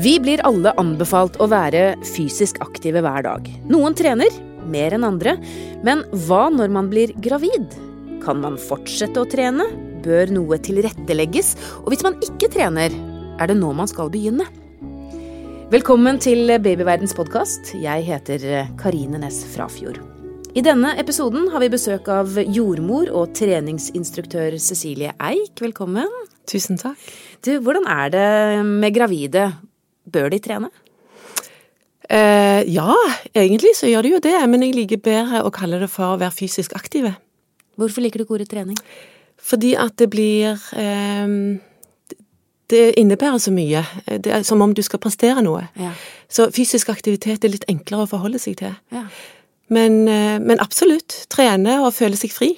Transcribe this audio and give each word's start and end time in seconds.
Vi 0.00 0.14
blir 0.16 0.40
alle 0.48 0.70
anbefalt 0.80 1.34
å 1.44 1.46
være 1.52 1.98
fysisk 2.08 2.56
aktive 2.64 3.02
hver 3.04 3.26
dag. 3.26 3.48
Noen 3.68 3.92
trener, 3.92 4.32
mer 4.72 4.94
enn 4.96 5.04
andre. 5.04 5.34
Men 5.84 6.06
hva 6.24 6.46
når 6.54 6.72
man 6.72 6.88
blir 6.88 7.12
gravid? 7.20 7.74
Kan 8.22 8.40
man 8.40 8.56
fortsette 8.56 9.20
å 9.20 9.28
trene? 9.28 9.66
Bør 10.00 10.32
noe 10.32 10.56
tilrettelegges? 10.64 11.52
Og 11.82 11.92
hvis 11.92 12.06
man 12.06 12.16
ikke 12.24 12.48
trener, 12.48 12.96
er 13.36 13.52
det 13.52 13.58
nå 13.60 13.74
man 13.76 13.92
skal 13.92 14.08
begynne? 14.08 14.48
Velkommen 15.68 16.16
til 16.24 16.48
Babyverdens 16.48 17.12
podkast. 17.18 17.74
Jeg 17.76 18.08
heter 18.08 18.50
Karine 18.80 19.20
Næss 19.20 19.44
Frafjord. 19.52 20.00
I 20.56 20.64
denne 20.64 20.96
episoden 21.02 21.50
har 21.52 21.60
vi 21.60 21.74
besøk 21.76 22.08
av 22.08 22.40
jordmor 22.48 23.12
og 23.12 23.34
treningsinstruktør 23.36 24.56
Cecilie 24.56 25.12
Eik. 25.20 25.60
Velkommen. 25.60 26.08
Tusen 26.48 26.80
takk. 26.80 27.10
Du, 27.44 27.58
hvordan 27.60 27.84
er 27.84 28.14
det 28.16 28.30
med 28.64 28.96
gravide? 28.96 29.50
Bør 30.10 30.30
de 30.32 30.40
trene? 30.42 30.70
Eh, 32.10 32.62
ja, 32.74 32.94
egentlig 33.34 33.76
så 33.78 33.86
gjør 33.86 34.02
de 34.02 34.14
jo 34.16 34.22
det, 34.24 34.36
men 34.50 34.64
jeg 34.64 34.74
liker 34.74 35.02
bedre 35.04 35.44
å 35.46 35.52
kalle 35.54 35.78
det 35.78 35.90
for 35.92 36.16
å 36.16 36.20
være 36.20 36.34
fysisk 36.34 36.74
aktive. 36.74 37.14
Hvorfor 37.78 38.02
liker 38.02 38.18
du 38.18 38.26
ikke 38.26 38.40
ordet 38.40 38.50
trening? 38.50 38.78
Fordi 39.40 39.76
at 39.78 39.94
det 39.96 40.10
blir 40.12 40.58
eh, 40.76 41.34
Det 42.70 42.94
innebærer 42.98 43.38
så 43.42 43.50
mye. 43.50 43.82
Det 44.06 44.30
er 44.30 44.42
som 44.46 44.60
om 44.62 44.74
du 44.74 44.82
skal 44.82 45.00
prestere 45.02 45.42
noe. 45.42 45.64
Ja. 45.74 45.90
Så 46.30 46.50
fysisk 46.54 46.88
aktivitet 46.92 47.44
er 47.44 47.50
litt 47.50 47.64
enklere 47.66 48.04
å 48.06 48.10
forholde 48.10 48.38
seg 48.38 48.60
til. 48.60 48.76
Ja. 48.94 49.08
Men, 49.70 50.06
eh, 50.08 50.38
men 50.38 50.62
absolutt. 50.62 51.24
Trene 51.30 51.80
og 51.82 51.94
føle 51.94 52.18
seg 52.18 52.30
fri 52.30 52.52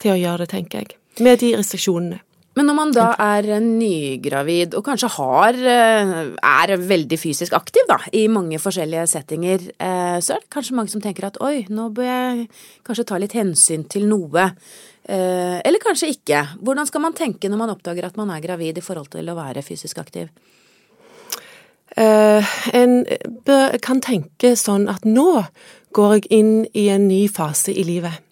til 0.00 0.14
å 0.14 0.16
gjøre 0.16 0.44
det, 0.44 0.52
tenker 0.54 0.78
jeg. 0.78 0.96
Med 1.20 1.40
de 1.40 1.52
restriksjonene. 1.56 2.20
Men 2.56 2.70
når 2.70 2.76
man 2.78 2.92
da 2.96 3.10
er 3.20 3.60
nygravid 3.60 4.74
og 4.78 4.84
kanskje 4.86 5.10
har 5.18 5.58
eh, 5.60 6.12
er 6.40 6.72
veldig 6.80 7.18
fysisk 7.20 7.52
aktiv 7.56 7.84
da, 7.90 7.98
i 8.16 8.24
mange 8.32 8.56
forskjellige 8.62 9.04
settinger, 9.12 9.66
eh, 9.76 10.16
så 10.24 10.36
er 10.36 10.40
det 10.40 10.52
kanskje 10.56 10.76
mange 10.78 10.92
som 10.94 11.02
tenker 11.04 11.28
at 11.28 11.36
oi, 11.44 11.66
nå 11.68 11.90
bør 11.96 12.08
jeg 12.08 12.46
kanskje 12.86 13.06
ta 13.10 13.20
litt 13.20 13.36
hensyn 13.36 13.84
til 13.92 14.08
noe. 14.08 14.48
Eh, 15.04 15.58
eller 15.60 15.84
kanskje 15.84 16.14
ikke. 16.14 16.42
Hvordan 16.64 16.88
skal 16.88 17.04
man 17.04 17.18
tenke 17.18 17.52
når 17.52 17.60
man 17.60 17.76
oppdager 17.76 18.08
at 18.08 18.16
man 18.16 18.32
er 18.32 18.44
gravid 18.44 18.80
i 18.80 18.84
forhold 18.84 19.12
til 19.12 19.28
å 19.28 19.36
være 19.36 19.64
fysisk 19.66 20.00
aktiv? 20.00 20.32
En 21.96 22.92
kan 23.80 24.02
tenke 24.04 24.50
sånn 24.58 24.84
at 24.92 25.06
nå 25.08 25.30
går 25.96 26.18
jeg 26.18 26.26
inn 26.34 26.50
i 26.76 26.90
en 26.92 27.06
ny 27.08 27.22
fase 27.32 27.72
i 27.72 27.86
livet. 27.88 28.25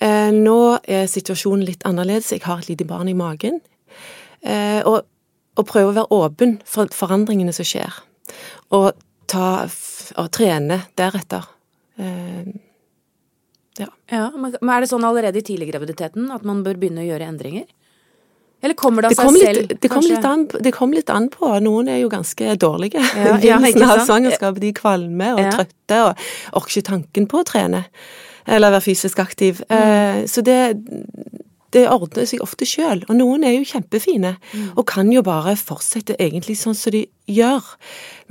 Eh, 0.00 0.30
nå 0.32 0.60
er 0.88 1.08
situasjonen 1.10 1.66
litt 1.68 1.84
annerledes. 1.88 2.32
Jeg 2.32 2.44
har 2.46 2.62
et 2.62 2.70
lite 2.72 2.86
barn 2.88 3.10
i 3.10 3.16
magen. 3.16 3.60
Eh, 4.40 4.80
og, 4.88 5.04
og 5.60 5.68
prøve 5.68 5.92
å 5.92 5.96
være 5.98 6.16
åpen 6.16 6.56
for 6.64 6.88
forandringene 6.94 7.52
som 7.52 7.68
skjer. 7.68 8.00
Og, 8.76 8.94
ta, 9.28 9.50
og 10.16 10.30
trene 10.32 10.80
deretter. 10.96 11.50
Eh, 12.00 12.48
ja. 13.80 13.90
ja. 14.12 14.30
Men 14.38 14.72
er 14.72 14.86
det 14.86 14.88
sånn 14.92 15.04
allerede 15.04 15.42
i 15.42 15.44
tidlig 15.44 15.68
graviditeten 15.72 16.32
at 16.32 16.48
man 16.48 16.64
bør 16.64 16.80
begynne 16.80 17.04
å 17.04 17.10
gjøre 17.10 17.28
endringer? 17.34 17.68
Eller 18.60 18.76
kommer 18.76 19.04
det 19.04 19.14
av 19.14 19.20
seg 19.20 19.36
selv? 19.40 19.70
Det, 19.80 19.88
kom 19.88 20.04
litt 20.04 20.24
an, 20.28 20.42
det 20.48 20.72
kom 20.76 20.90
litt 20.92 21.12
an 21.12 21.30
på. 21.32 21.48
Noen 21.64 21.88
er 21.92 22.02
jo 22.02 22.10
ganske 22.12 22.56
dårlige 22.60 23.00
ja, 23.00 23.36
begynnelsen 23.40 23.84
av 23.84 24.02
svangerskapet. 24.08 24.64
De 24.64 24.72
kvalmer 24.76 25.36
og 25.36 25.44
ja. 25.46 25.54
trøtte 25.54 26.02
og 26.08 26.26
orker 26.60 26.80
ikke 26.80 26.88
tanken 26.90 27.28
på 27.30 27.40
å 27.40 27.46
trene 27.48 27.86
eller 28.46 28.74
være 28.76 28.86
fysisk 28.88 29.18
aktiv. 29.18 29.60
Mm. 29.70 30.26
Så 30.28 30.42
det, 30.46 30.60
det 31.74 31.86
ordner 31.90 32.26
seg 32.26 32.42
ofte 32.42 32.66
sjøl. 32.68 33.04
Og 33.08 33.16
noen 33.18 33.44
er 33.46 33.54
jo 33.54 33.66
kjempefine, 33.68 34.34
mm. 34.52 34.70
og 34.74 34.86
kan 34.90 35.10
jo 35.12 35.22
bare 35.26 35.56
fortsette 35.58 36.16
egentlig 36.18 36.58
sånn 36.60 36.78
som 36.78 36.94
de 36.94 37.04
gjør. 37.30 37.66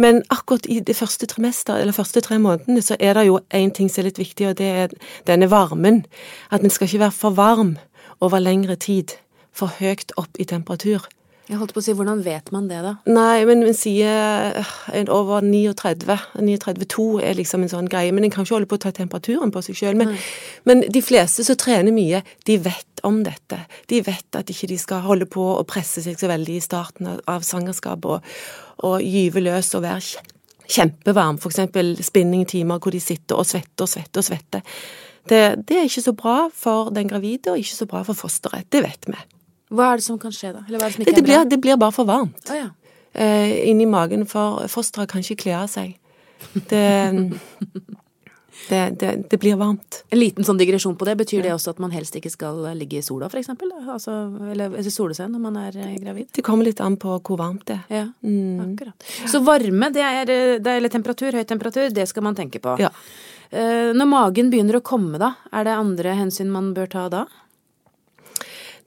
Men 0.02 0.22
akkurat 0.34 0.68
i 0.68 0.80
det 0.86 0.98
første 1.00 1.30
trimester, 1.32 1.80
eller 1.80 1.96
første 1.96 2.24
tre 2.26 2.40
månedene, 2.42 2.84
så 2.84 2.98
er 3.00 3.16
det 3.18 3.30
jo 3.30 3.40
én 3.56 3.72
ting 3.76 3.92
som 3.92 4.04
er 4.04 4.10
litt 4.10 4.22
viktig, 4.22 4.52
og 4.52 4.60
det 4.60 4.72
er 4.84 4.98
denne 5.30 5.50
varmen. 5.52 6.04
At 6.52 6.66
den 6.66 6.74
skal 6.74 6.90
ikke 6.90 7.06
være 7.08 7.20
for 7.22 7.40
varm 7.40 7.78
over 8.20 8.44
lengre 8.44 8.76
tid. 8.76 9.16
For 9.56 9.72
høyt 9.80 10.14
opp 10.20 10.40
i 10.40 10.46
temperatur. 10.48 11.08
Jeg 11.50 11.58
holdt 11.58 11.72
på 11.74 11.82
å 11.82 11.84
si, 11.84 11.94
Hvordan 11.98 12.20
vet 12.22 12.52
man 12.54 12.68
det, 12.70 12.78
da? 12.86 12.92
Nei, 13.10 13.42
men 13.50 13.64
man 13.66 13.74
sier 13.74 14.60
over 15.10 15.42
39. 15.42 16.18
39,2 16.38 17.06
er 17.26 17.40
liksom 17.40 17.64
en 17.66 17.72
sånn 17.72 17.90
greie. 17.90 18.14
Men 18.14 18.28
en 18.28 18.34
kan 18.34 18.46
ikke 18.46 18.60
holde 18.60 18.70
på 18.70 18.78
å 18.78 18.84
ta 18.84 18.92
temperaturen 18.94 19.50
på 19.54 19.64
seg 19.66 19.80
sjøl. 19.80 19.98
Men, 19.98 20.14
men, 20.70 20.84
de 20.94 21.02
fleste 21.02 21.46
som 21.48 21.58
trener 21.58 21.96
mye, 21.96 22.22
de 22.46 22.58
vet 22.62 23.02
om 23.08 23.24
dette. 23.26 23.64
De 23.90 24.02
vet 24.06 24.38
at 24.38 24.54
ikke 24.54 24.70
de 24.70 24.78
skal 24.78 25.02
holde 25.08 25.26
på 25.32 25.42
å 25.56 25.66
presse 25.66 26.04
seg 26.06 26.22
så 26.22 26.30
veldig 26.30 26.60
i 26.60 26.62
starten 26.62 27.16
av 27.18 27.48
svangerskapet 27.48 28.12
og, 28.14 28.30
og 28.86 29.02
gyve 29.02 29.42
løs 29.48 29.74
og 29.80 29.88
være 29.88 30.22
kjempevarm. 30.70 31.42
Eksempel 31.50 31.96
spinningtimer 32.06 32.78
hvor 32.78 32.94
de 32.94 33.02
sitter 33.02 33.42
og 33.42 33.50
svetter 33.50 33.88
og 33.88 33.94
svetter 33.96 34.22
og 34.22 34.30
svetter. 34.30 34.78
Det, 35.30 35.42
det 35.66 35.82
er 35.82 35.90
ikke 35.90 36.06
så 36.06 36.14
bra 36.14 36.38
for 36.54 36.94
den 36.94 37.10
gravide, 37.10 37.56
og 37.56 37.66
ikke 37.66 37.82
så 37.82 37.90
bra 37.90 38.06
for 38.06 38.18
fosteret. 38.18 38.70
Det 38.70 38.86
vet 38.86 39.10
vi. 39.10 39.18
Hva 39.70 39.94
er 39.94 40.02
det 40.02 40.06
som 40.08 40.18
kan 40.22 40.34
skje, 40.34 40.54
da? 40.56 40.66
Eller 40.68 40.82
hva 40.82 40.88
er 40.88 40.92
det 40.92 40.98
som 40.98 41.06
ikke 41.06 41.16
det, 41.20 41.26
blir, 41.26 41.46
det 41.46 41.62
blir 41.62 41.80
bare 41.80 41.94
for 41.94 42.10
varmt. 42.10 42.42
Oh, 42.50 42.58
ja. 42.58 42.70
eh, 43.14 43.70
inni 43.70 43.86
magen, 43.90 44.26
for 44.30 44.66
fosteret 44.72 45.12
kan 45.12 45.22
ikke 45.22 45.44
kle 45.46 45.58
av 45.62 45.68
seg. 45.70 45.94
Det, 46.72 46.86
det, 48.70 48.82
det, 49.00 49.12
det, 49.30 49.38
blir 49.38 49.60
varmt. 49.60 50.02
En 50.10 50.22
liten 50.22 50.48
sånn 50.48 50.58
digresjon 50.58 50.98
på 50.98 51.06
det. 51.06 51.20
Betyr 51.20 51.46
det 51.46 51.54
også 51.54 51.76
at 51.76 51.82
man 51.84 51.94
helst 51.94 52.18
ikke 52.18 52.32
skal 52.34 52.64
ligge 52.80 52.98
i 52.98 53.06
sola, 53.06 53.30
for 53.30 53.42
eksempel? 53.42 53.70
Altså, 53.84 54.16
eller 54.56 54.90
sole 54.90 55.18
seg 55.18 55.30
når 55.30 55.44
man 55.44 55.60
er 55.62 55.78
eh, 55.78 55.98
gravid? 56.02 56.32
Det 56.34 56.46
kommer 56.46 56.66
litt 56.66 56.82
an 56.82 56.98
på 57.02 57.20
hvor 57.20 57.38
varmt 57.38 57.68
det 57.70 57.78
er. 57.78 57.84
Ja, 58.02 58.06
mm. 58.26 58.64
akkurat. 58.72 59.10
Så 59.30 59.44
varme, 59.46 59.92
det 59.94 60.06
er, 60.06 60.34
det 60.58 60.78
eller 60.80 60.94
temperatur, 60.94 61.38
høy 61.38 61.46
temperatur, 61.46 61.92
det 61.94 62.10
skal 62.10 62.26
man 62.26 62.38
tenke 62.40 62.64
på. 62.64 62.80
Ja. 62.82 62.90
Eh, 63.50 63.92
når 63.94 64.10
magen 64.10 64.50
begynner 64.50 64.78
å 64.78 64.86
komme, 64.86 65.22
da, 65.22 65.36
er 65.54 65.70
det 65.70 65.78
andre 65.78 66.18
hensyn 66.18 66.50
man 66.54 66.74
bør 66.78 66.90
ta 66.90 67.06
da? 67.14 67.28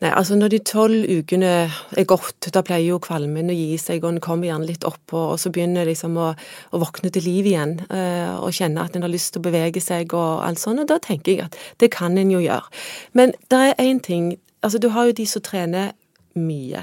Nei, 0.03 0.11
altså 0.11 0.35
Når 0.35 0.51
de 0.51 0.59
tolv 0.67 1.05
ukene 1.07 1.51
er 1.71 2.07
gått, 2.11 2.49
da 2.51 2.65
pleier 2.67 2.89
jo 2.91 2.99
kvalmen 3.03 3.53
å 3.53 3.55
gi 3.55 3.77
seg, 3.79 4.03
og 4.03 4.17
en 4.17 4.23
kommer 4.25 4.49
gjerne 4.49 4.67
litt 4.67 4.87
opp, 4.89 5.13
og, 5.15 5.37
så 5.39 5.53
begynner 5.55 5.87
liksom 5.87 6.17
å, 6.19 6.33
å 6.75 6.81
våkne 6.83 7.13
til 7.15 7.23
liv 7.23 7.47
igjen, 7.53 7.77
eh, 7.87 8.33
og 8.35 8.51
kjenne 8.57 8.83
at 8.83 8.99
en 8.99 9.07
har 9.07 9.13
lyst 9.13 9.37
til 9.37 9.43
å 9.43 9.47
bevege 9.47 9.83
seg 9.83 10.11
og 10.19 10.43
alt 10.43 10.59
sånt, 10.59 10.83
og 10.83 10.91
da 10.91 10.99
tenker 11.03 11.37
jeg 11.37 11.47
at 11.47 11.59
det 11.79 11.93
kan 11.95 12.19
en 12.19 12.35
jo 12.35 12.43
gjøre. 12.43 12.83
Men 13.15 13.37
det 13.53 13.63
er 13.69 13.79
én 13.85 14.03
ting, 14.03 14.35
altså 14.67 14.83
du 14.83 14.91
har 14.97 15.07
jo 15.07 15.17
de 15.23 15.29
som 15.29 15.45
trener 15.45 15.95
mye. 16.35 16.83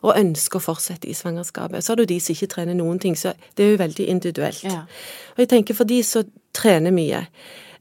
Og 0.00 0.16
ønsker 0.16 0.56
å 0.56 0.64
fortsette 0.64 1.10
i 1.10 1.12
svangerskapet. 1.12 1.84
Så 1.84 1.92
har 1.92 1.98
du 2.00 2.06
de 2.08 2.16
som 2.24 2.32
ikke 2.32 2.48
trener 2.54 2.72
noen 2.78 2.96
ting, 3.02 3.18
så 3.18 3.34
det 3.58 3.66
er 3.66 3.74
jo 3.74 3.82
veldig 3.82 4.06
individuelt. 4.08 4.62
Ja. 4.64 4.86
Og 5.34 5.42
jeg 5.42 5.50
tenker 5.50 5.76
for 5.76 5.90
de 5.90 5.98
som 6.06 6.30
trener 6.56 6.94
mye, 6.94 7.26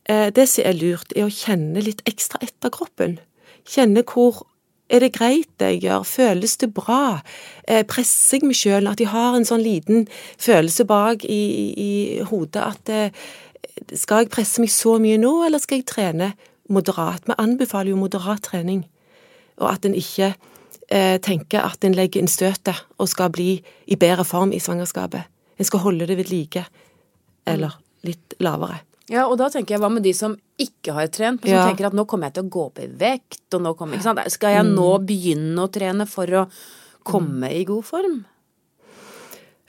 eh, 0.09 0.27
det 0.35 0.49
som 0.51 0.65
er 0.67 0.75
lurt, 0.75 1.13
er 1.15 1.29
å 1.29 1.31
kjenne 1.31 1.85
litt 1.85 2.03
ekstra 2.09 2.41
etter 2.43 2.73
kroppen. 2.75 3.19
Kjenne 3.69 4.03
hvor 4.03 4.48
er 4.89 5.03
det 5.03 5.13
greit 5.13 5.49
det 5.61 5.73
jeg 5.75 5.81
gjør? 5.85 6.05
Føles 6.07 6.57
det 6.57 6.71
bra? 6.73 7.19
Eh, 7.67 7.83
presser 7.87 8.39
jeg 8.39 8.49
meg 8.49 8.57
sjøl? 8.57 8.89
At 8.89 9.01
jeg 9.01 9.11
har 9.11 9.37
en 9.37 9.45
sånn 9.45 9.61
liten 9.63 10.07
følelse 10.41 10.85
bak 10.89 11.25
i, 11.29 11.43
i 11.77 11.91
hodet 12.25 12.63
at 12.65 12.93
eh, 12.93 13.23
skal 13.93 14.23
jeg 14.23 14.33
presse 14.33 14.61
meg 14.61 14.71
så 14.73 14.97
mye 15.01 15.19
nå, 15.21 15.31
eller 15.45 15.61
skal 15.61 15.79
jeg 15.79 15.89
trene 15.91 16.33
moderat? 16.73 17.27
Vi 17.29 17.37
anbefaler 17.37 17.93
jo 17.93 18.01
moderat 18.01 18.43
trening, 18.49 18.83
og 19.61 19.69
at 19.71 19.85
en 19.87 19.97
ikke 19.97 20.33
eh, 20.33 21.17
tenker 21.21 21.63
at 21.63 21.85
en 21.85 21.95
legger 21.97 22.23
inn 22.23 22.31
støtet 22.31 22.83
og 22.97 23.11
skal 23.11 23.31
bli 23.33 23.51
i 23.87 23.99
bedre 23.99 24.25
form 24.27 24.53
i 24.55 24.61
svangerskapet. 24.63 25.29
En 25.59 25.67
skal 25.67 25.85
holde 25.85 26.07
det 26.09 26.17
ved 26.19 26.33
like, 26.33 26.65
eller 27.47 27.77
litt 28.07 28.37
lavere. 28.39 28.81
Ja, 29.09 29.25
og 29.25 29.39
da 29.41 29.47
tenker 29.49 29.75
jeg, 29.75 29.81
hva 29.81 29.89
med 29.91 30.05
de 30.05 30.13
som 30.13 30.35
ikke 30.61 30.93
har 30.93 31.07
trent, 31.09 31.41
men 31.41 31.49
som 31.49 31.57
ja. 31.57 31.67
tenker 31.71 31.87
at 31.89 31.95
nå 31.97 32.05
kommer 32.09 32.29
jeg 32.29 32.37
til 32.37 32.45
å 32.45 32.51
gå 32.53 32.65
opp 32.67 32.81
i 32.83 32.89
vekt, 32.99 33.45
og 33.57 33.63
nå 33.65 33.73
kommer, 33.77 33.97
ikke 33.97 34.05
sant? 34.05 34.21
Skal 34.33 34.57
jeg 34.57 34.67
nå 34.67 34.89
mm. 34.91 35.07
begynne 35.09 35.65
å 35.65 35.71
trene 35.73 36.05
for 36.09 36.35
å 36.37 36.43
komme 37.09 37.49
i 37.55 37.63
god 37.67 37.87
form? 37.87 38.19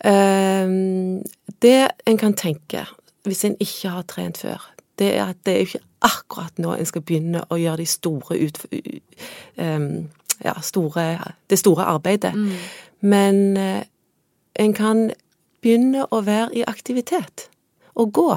Um, 0.05 1.21
det 1.65 1.79
en 2.09 2.21
kan 2.21 2.37
tenke, 2.37 2.85
hvis 3.29 3.47
en 3.49 3.57
ikke 3.61 3.95
har 3.97 4.07
trent 4.09 4.41
før, 4.41 4.65
det 5.01 5.15
er 5.17 5.33
at 5.33 5.41
det 5.49 5.55
er 5.55 5.63
jo 5.63 5.71
ikke 5.71 5.87
akkurat 6.11 6.61
nå 6.61 6.75
en 6.77 6.89
skal 6.89 7.05
begynne 7.05 7.45
å 7.49 7.61
gjøre 7.61 7.83
de 7.83 7.89
store 7.89 8.41
ut... 8.41 8.65
Um, 9.57 10.09
ja, 10.41 10.55
store, 10.65 11.19
det 11.53 11.59
store 11.61 11.85
arbeidet. 11.85 12.33
Mm. 12.33 12.53
Men 13.01 13.57
uh, 13.57 13.83
en 14.55 14.73
kan 14.73 15.11
begynne 15.61 16.07
å 16.09 16.23
være 16.25 16.55
i 16.57 16.65
aktivitet. 16.69 17.49
Og 18.01 18.13
gå. 18.17 18.31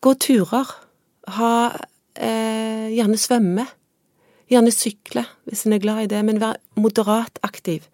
Gå 0.00 0.14
turer. 0.22 0.70
Ha 1.38 1.52
eh, 2.14 2.88
Gjerne 2.94 3.18
svømme. 3.20 3.66
Gjerne 4.48 4.72
sykle, 4.72 5.26
hvis 5.44 5.66
en 5.66 5.76
er 5.76 5.82
glad 5.82 6.06
i 6.06 6.10
det, 6.10 6.20
men 6.24 6.40
vær 6.40 6.56
moderat 6.80 7.36
aktiv. 7.44 7.84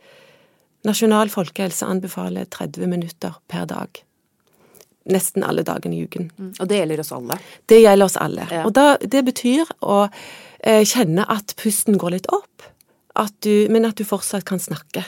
Nasjonal 0.87 1.33
folkehelse 1.33 1.87
anbefaler 1.89 2.47
30 2.47 2.87
minutter 2.93 3.41
per 3.51 3.67
dag. 3.67 4.03
Nesten 5.11 5.43
alle 5.45 5.65
dagene 5.67 5.99
i 5.99 6.05
uken. 6.07 6.31
Mm. 6.37 6.53
Og 6.61 6.69
det 6.71 6.79
gjelder 6.79 7.03
oss 7.03 7.11
alle? 7.17 7.39
Det 7.69 7.81
gjelder 7.83 8.07
oss 8.07 8.17
alle. 8.21 8.47
Ja. 8.53 8.63
Og 8.69 8.77
da, 8.77 8.87
det 9.01 9.25
betyr 9.27 9.73
å 9.83 10.05
eh, 10.07 10.85
kjenne 10.87 11.27
at 11.29 11.57
pusten 11.61 11.99
går 12.01 12.15
litt 12.15 12.31
opp, 12.33 12.69
at 13.19 13.35
du, 13.45 13.67
men 13.73 13.89
at 13.89 13.99
du 13.99 14.07
fortsatt 14.07 14.47
kan 14.49 14.63
snakke. 14.63 15.05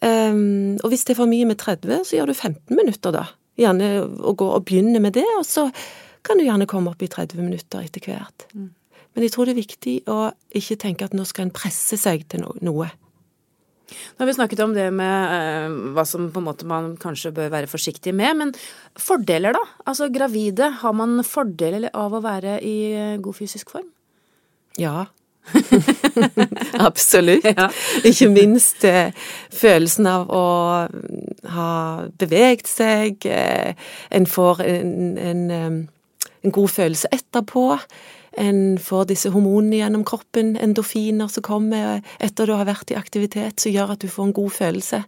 Um, 0.00 0.78
og 0.84 0.92
hvis 0.92 1.04
det 1.06 1.16
er 1.16 1.18
for 1.18 1.30
mye 1.30 1.46
med 1.48 1.58
30, 1.58 2.04
så 2.06 2.18
gjør 2.18 2.30
du 2.30 2.36
15 2.36 2.76
minutter, 2.78 3.14
da. 3.14 3.24
Gjerne 3.58 3.88
å 4.04 4.34
gå 4.38 4.48
og 4.54 4.66
begynne 4.68 5.02
med 5.02 5.16
det, 5.18 5.26
og 5.38 5.46
så 5.46 5.68
kan 6.26 6.38
du 6.38 6.46
gjerne 6.46 6.68
komme 6.70 6.92
opp 6.92 7.02
i 7.02 7.10
30 7.10 7.42
minutter 7.42 7.82
etter 7.84 8.04
hvert. 8.04 8.46
Mm. 8.54 8.70
Men 9.14 9.26
jeg 9.26 9.34
tror 9.34 9.48
det 9.48 9.56
er 9.56 9.62
viktig 9.62 9.94
å 10.12 10.18
ikke 10.58 10.78
tenke 10.78 11.06
at 11.08 11.14
nå 11.16 11.24
skal 11.26 11.48
en 11.48 11.54
presse 11.54 11.98
seg 11.98 12.26
til 12.30 12.44
noe. 12.44 12.88
Nå 13.88 14.20
har 14.20 14.28
vi 14.28 14.34
snakket 14.36 14.60
om 14.60 14.74
det 14.76 14.88
med 14.92 15.32
uh, 15.32 15.76
hva 15.96 16.04
som 16.06 16.28
på 16.32 16.42
en 16.42 16.48
måte 16.50 16.66
man 16.68 16.92
kanskje 17.00 17.32
bør 17.34 17.52
være 17.54 17.70
forsiktig 17.70 18.12
med, 18.16 18.36
men 18.36 18.52
fordeler, 19.00 19.56
da? 19.56 19.62
Altså 19.88 20.10
gravide, 20.12 20.68
har 20.82 20.96
man 20.96 21.22
fordeler 21.24 21.88
av 21.96 22.14
å 22.14 22.22
være 22.24 22.58
i 22.60 22.76
eh, 22.92 23.14
god 23.22 23.38
fysisk 23.38 23.72
form? 23.72 23.88
Ja. 24.78 25.08
Absolutt. 26.88 27.44
Ja. 27.44 27.68
Ikke 28.04 28.28
minst 28.32 28.84
eh, 28.88 29.12
følelsen 29.54 30.08
av 30.10 30.28
å 30.30 30.44
ha 31.54 31.72
beveget 32.20 32.68
seg. 32.70 33.26
Eh, 33.26 33.74
en 34.14 34.28
får 34.28 34.62
en, 34.66 34.92
en, 35.18 35.42
en 36.44 36.54
god 36.54 36.74
følelse 36.74 37.10
etterpå. 37.14 37.66
En 38.38 38.78
får 38.78 39.08
disse 39.10 39.30
hormonene 39.34 39.80
gjennom 39.80 40.04
kroppen, 40.06 40.52
endorfiner 40.62 41.30
som 41.32 41.42
kommer 41.46 42.02
etter 42.22 42.46
du 42.46 42.54
har 42.54 42.68
vært 42.68 42.92
i 42.92 42.98
aktivitet, 42.98 43.58
som 43.58 43.74
gjør 43.74 43.96
at 43.96 44.04
du 44.04 44.10
får 44.12 44.28
en 44.28 44.36
god 44.36 44.52
følelse. 44.54 45.00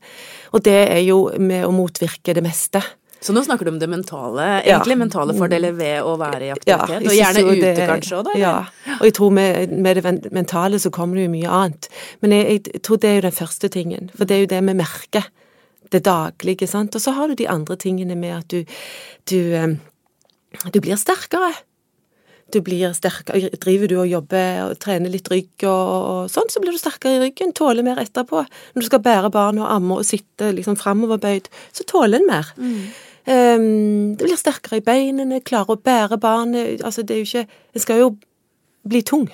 Og 0.57 0.65
det 0.67 0.81
er 0.89 1.05
jo 1.05 1.21
med 1.39 1.67
å 1.69 1.75
motvirke 1.75 2.35
det 2.35 2.43
meste. 2.45 2.83
Så 3.21 3.35
nå 3.37 3.43
snakker 3.45 3.69
du 3.69 3.75
om 3.75 3.79
det 3.81 3.89
mentale, 3.91 4.47
egentlig 4.63 4.95
ja. 4.97 5.01
mentale 5.03 5.35
fordeler 5.37 5.75
ved 5.77 6.07
å 6.09 6.15
være 6.21 6.47
i 6.47 6.53
aktivitet, 6.55 7.05
og 7.05 7.17
gjerne 7.19 7.43
ute 7.51 7.73
det, 7.77 7.89
kanskje 7.91 8.17
òg, 8.17 8.31
da? 8.31 8.37
Ja, 8.41 8.55
og 8.97 9.05
jeg 9.05 9.17
tror 9.19 9.35
med, 9.37 9.75
med, 9.77 10.01
det 10.01 10.33
mentale 10.33 10.81
så 10.81 10.93
kommer 10.95 11.21
det 11.21 11.27
jo 11.27 11.35
mye 11.35 11.53
annet. 11.59 11.91
Men 12.25 12.37
jeg, 12.39 12.63
jeg, 12.71 12.83
tror 12.87 13.03
det 13.03 13.11
er 13.11 13.19
jo 13.19 13.27
den 13.29 13.37
første 13.37 13.73
tingen, 13.77 14.09
for 14.17 14.29
det 14.29 14.37
er 14.37 14.45
jo 14.47 14.53
det 14.55 14.63
vi 14.71 14.77
merker. 14.81 15.29
Det 15.91 16.05
daglige, 16.07 16.69
sant. 16.71 16.97
Og 16.97 17.03
så 17.03 17.13
har 17.17 17.29
du 17.29 17.37
de 17.37 17.49
andre 17.51 17.77
tingene 17.81 18.17
med 18.17 18.37
at 18.39 18.55
du, 18.55 18.77
du, 19.29 19.77
du 20.73 20.81
blir 20.81 21.01
sterkere 21.01 21.51
du 22.51 22.61
blir 22.65 22.95
sterkere. 22.97 23.51
Driver 23.63 23.91
du 23.91 23.97
og 24.01 24.09
jobber 24.11 24.65
og 24.65 24.79
trener 24.83 25.13
litt 25.13 25.29
rygg 25.31 25.67
og, 25.69 25.93
og 26.11 26.33
sånn, 26.33 26.51
så 26.53 26.63
blir 26.63 26.75
du 26.75 26.81
sterkere 26.81 27.19
i 27.19 27.23
ryggen, 27.25 27.55
tåler 27.57 27.87
mer 27.87 28.01
etterpå. 28.03 28.43
Når 28.75 28.85
du 28.85 28.89
skal 28.89 29.05
bære 29.05 29.31
barn 29.35 29.61
og 29.63 29.71
amme 29.71 30.01
og 30.01 30.09
sitte 30.09 30.51
liksom 30.57 30.79
framoverbøyd, 30.81 31.51
så 31.77 31.87
tåler 31.89 32.21
en 32.21 32.29
mer. 32.31 32.51
Mm. 32.59 32.91
Um, 33.31 34.17
det 34.19 34.27
blir 34.27 34.39
sterkere 34.41 34.81
i 34.81 34.83
beinene, 34.83 35.39
klarer 35.47 35.77
å 35.77 35.79
bære 35.79 36.17
barnet 36.19 36.81
Altså, 36.83 37.05
det 37.07 37.15
er 37.15 37.21
jo 37.21 37.29
ikke 37.29 37.61
En 37.77 37.83
skal 37.85 38.01
jo 38.01 38.09
bli 38.91 39.03
tung. 39.07 39.29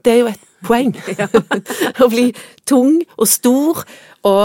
Det 0.00 0.12
er 0.14 0.20
jo 0.22 0.28
et 0.30 0.44
poeng. 0.64 0.94
å 2.04 2.08
bli 2.08 2.30
tung 2.68 3.00
og 3.18 3.28
stor 3.28 3.82
og 4.26 4.44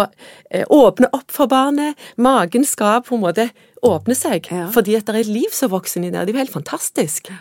eh, 0.50 0.66
åpne 0.66 1.12
opp 1.14 1.32
for 1.32 1.48
barnet. 1.52 2.00
Magen 2.18 2.66
skal 2.68 3.04
på 3.06 3.16
en 3.16 3.24
måte 3.24 3.48
åpne 3.86 4.18
seg, 4.18 4.50
ja. 4.52 4.68
fordi 4.74 4.98
at 4.98 5.08
det 5.08 5.16
er 5.16 5.24
et 5.24 5.32
liv 5.32 5.54
som 5.56 5.72
vokser 5.72 6.02
inni 6.02 6.12
der. 6.12 6.26
Det 6.26 6.34
er 6.34 6.40
jo 6.40 6.44
helt 6.44 6.58
fantastisk. 6.58 7.32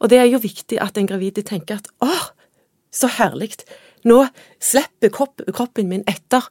Og 0.00 0.10
det 0.10 0.20
er 0.22 0.30
jo 0.30 0.42
viktig 0.42 0.78
at 0.82 0.98
en 0.98 1.10
gravide 1.10 1.44
tenker 1.46 1.82
at 1.82 1.90
åh, 2.02 2.30
så 2.94 3.10
herlig, 3.18 3.56
nå 4.06 4.20
slipper 4.62 5.12
kroppen 5.14 5.90
min 5.90 6.06
etter 6.10 6.46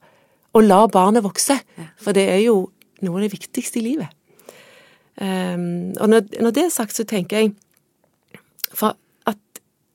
og 0.53 0.67
lar 0.67 0.89
barnet 0.91 1.23
vokse. 1.25 1.57
For 2.01 2.15
det 2.15 2.27
er 2.31 2.43
jo 2.45 2.57
noe 3.03 3.19
av 3.19 3.25
det 3.25 3.33
viktigste 3.35 3.79
i 3.81 3.87
livet. 3.87 4.11
Um, 5.21 5.93
og 5.99 6.09
når, 6.09 6.21
når, 6.41 6.51
det 6.51 6.63
er 6.65 6.73
sagt, 6.73 6.95
så 6.95 7.03
tenker 7.05 7.37
jeg 7.37 7.53
for 8.73 8.95
at 9.29 9.37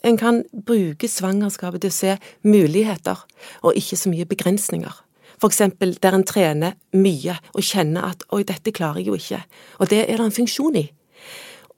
en 0.06 0.16
kan 0.16 0.44
bruke 0.66 1.08
svangerskapet 1.10 1.82
til 1.82 1.90
å 1.90 1.96
se 1.96 2.16
muligheter, 2.46 3.24
og 3.62 3.76
ikke 3.76 3.98
så 3.98 4.12
mye 4.12 4.28
begrensninger. 4.30 5.04
For 5.38 5.50
eksempel 5.50 5.96
der 6.02 6.14
en 6.14 6.26
trener 6.26 6.78
mye 6.94 7.38
og 7.54 7.62
kjenner 7.62 8.10
at 8.10 8.22
'oi, 8.30 8.42
dette 8.46 8.72
klarer 8.74 9.02
jeg 9.02 9.10
jo 9.10 9.18
ikke', 9.18 9.44
og 9.78 9.90
det 9.90 10.04
er 10.06 10.16
det 10.16 10.26
en 10.26 10.38
funksjon 10.38 10.76
i. 10.76 10.86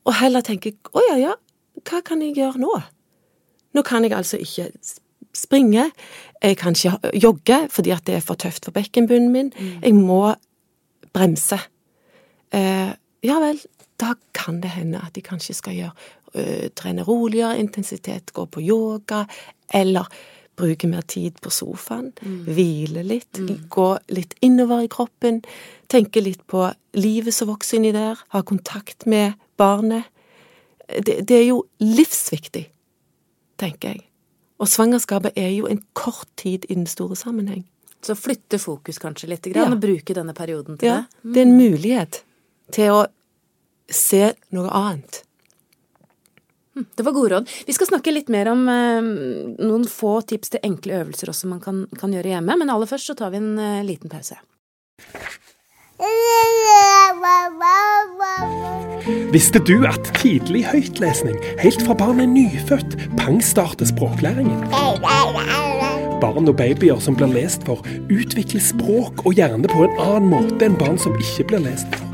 Og 0.05 0.15
heller 0.21 0.41
tenke 0.41 0.77
'å 0.93 1.01
ja, 1.11 1.17
ja, 1.17 1.35
hva 1.85 2.01
kan 2.05 2.23
jeg 2.23 2.37
gjøre 2.37 2.61
nå? 2.61 2.81
Nå 3.75 3.83
kan 3.83 4.05
jeg 4.05 4.13
altså 4.13 4.37
ikke 4.37 4.71
springe, 5.35 5.91
jeg 6.43 6.57
kan 6.57 6.75
ikke 6.75 7.13
jogge 7.23 7.59
fordi 7.71 7.91
at 7.91 8.07
det 8.07 8.15
er 8.15 8.25
for 8.25 8.35
tøft 8.35 8.65
for 8.65 8.75
bekkenbunnen 8.75 9.33
min, 9.33 9.53
mm. 9.55 9.83
jeg 9.83 9.95
må 9.95 10.35
bremse. 11.13 11.59
Eh, 12.53 12.91
ja 13.27 13.39
vel, 13.43 13.61
da 14.01 14.15
kan 14.37 14.61
det 14.63 14.73
hende 14.75 15.01
at 15.05 15.15
de 15.17 15.23
kanskje 15.25 15.57
skal 15.59 15.77
gjøre 15.77 16.11
øh, 16.35 16.69
trene 16.77 17.05
roligere 17.07 17.59
intensitet, 17.61 18.33
gå 18.33 18.47
på 18.47 18.63
yoga, 18.65 19.25
eller 19.75 20.09
bruke 20.61 20.89
mer 20.89 21.05
tid 21.09 21.39
på 21.41 21.51
sofaen, 21.53 22.11
mm. 22.21 22.39
hvile 22.49 23.05
litt, 23.07 23.39
mm. 23.39 23.67
gå 23.73 23.91
litt 24.13 24.35
innover 24.45 24.85
i 24.85 24.91
kroppen, 24.93 25.41
tenke 25.89 26.21
litt 26.21 26.43
på 26.51 26.67
livet 26.97 27.35
som 27.35 27.49
vokser 27.53 27.79
inni 27.79 27.93
der, 27.97 28.21
ha 28.35 28.43
kontakt 28.45 29.07
med 29.09 29.39
barnet 29.61 30.09
det, 30.99 31.21
det 31.29 31.37
er 31.37 31.45
jo 31.51 31.65
livsviktig, 31.83 32.65
tenker 33.61 33.95
jeg. 33.95 34.07
Og 34.61 34.69
svangerskapet 34.69 35.39
er 35.41 35.53
jo 35.55 35.69
en 35.71 35.81
kort 35.97 36.29
tid 36.41 36.67
i 36.69 36.77
den 36.77 36.89
store 36.91 37.17
sammenheng. 37.17 37.65
Så 38.05 38.17
flytte 38.17 38.59
fokus 38.61 38.99
kanskje 39.01 39.29
litt, 39.31 39.47
grann, 39.53 39.71
ja. 39.71 39.77
og 39.77 39.83
bruke 39.83 40.17
denne 40.17 40.35
perioden 40.37 40.79
til 40.81 40.89
ja, 40.89 40.97
det? 41.05 41.23
Mm. 41.23 41.33
Det 41.33 41.41
er 41.41 41.47
en 41.47 41.57
mulighet 41.57 42.21
til 42.75 42.95
å 42.95 43.03
se 43.91 44.31
noe 44.55 44.71
annet. 44.71 45.25
Hm, 46.77 46.87
det 46.97 47.03
var 47.03 47.13
gode 47.13 47.35
råd. 47.35 47.51
Vi 47.67 47.75
skal 47.75 47.91
snakke 47.91 48.15
litt 48.15 48.31
mer 48.31 48.49
om 48.53 48.63
eh, 48.71 49.03
noen 49.59 49.87
få 49.91 50.21
tips 50.23 50.55
til 50.55 50.63
enkle 50.67 51.01
øvelser 51.03 51.33
også 51.33 51.51
man 51.51 51.63
kan, 51.63 51.85
kan, 51.99 52.15
gjøre 52.15 52.37
hjemme, 52.37 52.57
men 52.61 52.71
aller 52.71 52.91
først 52.91 53.11
så 53.11 53.19
tar 53.19 53.35
vi 53.35 53.43
en 53.43 53.57
eh, 53.59 53.83
liten 53.87 54.13
pause. 54.13 54.39
Visste 59.35 59.61
du 59.67 59.83
at 59.87 60.09
tidlig 60.17 60.63
høytlesning, 60.71 61.37
helt 61.61 61.83
fra 61.85 61.97
barnet 61.99 62.25
er 62.25 62.33
nyfødt, 62.33 62.97
pangstarter 63.21 63.91
språklæringen? 63.91 64.63
Barn 66.21 66.49
og 66.49 66.57
babyer 66.57 67.01
som 67.03 67.17
blir 67.19 67.33
lest 67.35 67.67
for, 67.69 67.85
utvikler 68.13 68.65
språk 68.65 69.27
og 69.27 69.37
hjerne 69.37 69.69
på 69.71 69.85
en 69.87 69.99
annen 70.01 70.31
måte 70.33 70.69
enn 70.69 70.79
barn 70.81 71.01
som 71.01 71.17
ikke 71.21 71.51
blir 71.53 71.69
lest 71.69 71.91
for. 71.95 72.10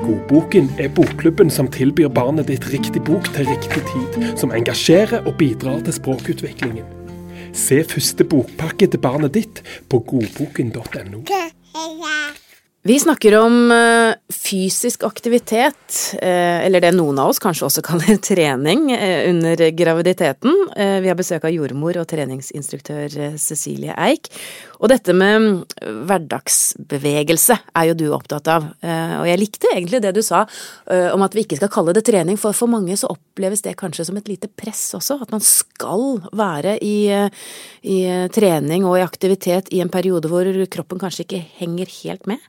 Godboken 0.00 0.70
er 0.78 0.88
bokklubben 0.96 1.50
som 1.52 1.68
tilbyr 1.68 2.08
barnet 2.08 2.48
ditt 2.48 2.66
riktig 2.72 3.02
bok 3.04 3.28
til 3.34 3.48
riktig 3.50 3.82
tid, 3.92 4.20
som 4.40 4.54
engasjerer 4.56 5.26
og 5.26 5.36
bidrar 5.40 5.82
til 5.84 5.96
språkutviklingen. 5.96 6.86
Se 7.56 7.82
første 7.84 8.24
bokpakke 8.24 8.88
til 8.90 9.02
barnet 9.02 9.34
ditt 9.34 9.64
på 9.90 10.00
godboken.no. 10.12 11.24
Vi 12.82 12.94
snakker 13.00 13.34
om 13.38 13.72
eh, 13.72 14.14
fysisk 14.32 15.02
aktivitet, 15.04 16.14
eh, 16.22 16.64
eller 16.64 16.80
det 16.80 16.94
noen 16.96 17.18
av 17.20 17.28
oss 17.28 17.40
kanskje 17.42 17.66
også 17.66 17.82
kaller 17.90 18.16
trening, 18.24 18.86
eh, 18.94 19.28
under 19.28 19.60
graviditeten. 19.76 20.54
Vi 21.04 21.10
har 21.10 21.18
besøk 21.18 21.44
av 21.44 21.52
jordmor 21.52 21.98
og 22.00 22.06
treningsinstruktør 22.08 23.36
Cecilie 23.36 23.92
Eik. 24.00 24.30
Og 24.80 24.88
dette 24.88 25.12
med 25.12 25.74
hverdagsbevegelse 26.08 27.58
er 27.76 27.90
jo 27.90 27.96
du 28.00 28.06
opptatt 28.16 28.48
av. 28.48 28.70
Og 28.80 29.26
jeg 29.28 29.40
likte 29.42 29.68
egentlig 29.74 30.00
det 30.00 30.14
du 30.16 30.22
sa 30.24 30.46
om 31.12 31.24
at 31.26 31.36
vi 31.36 31.44
ikke 31.44 31.58
skal 31.58 31.72
kalle 31.74 31.92
det 31.96 32.06
trening, 32.06 32.38
for 32.40 32.56
for 32.56 32.70
mange 32.72 32.96
så 32.96 33.10
oppleves 33.12 33.60
det 33.66 33.76
kanskje 33.80 34.06
som 34.08 34.16
et 34.16 34.30
lite 34.30 34.48
press 34.48 34.86
også. 34.96 35.18
At 35.20 35.34
man 35.34 35.44
skal 35.44 36.22
være 36.32 36.78
i, 36.80 37.12
i 37.84 37.98
trening 38.32 38.88
og 38.88 38.96
i 38.96 39.04
aktivitet 39.04 39.68
i 39.74 39.82
en 39.84 39.92
periode 39.92 40.32
hvor 40.32 40.48
kroppen 40.72 41.02
kanskje 41.02 41.26
ikke 41.26 41.44
henger 41.60 41.92
helt 42.00 42.30
med. 42.30 42.40